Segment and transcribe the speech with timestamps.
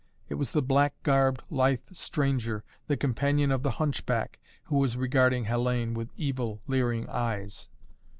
[0.29, 5.45] It was the black garbed, lithe stranger, the companion of the hunchback, who was regarding
[5.45, 7.69] Hellayne with evil, leering eyes.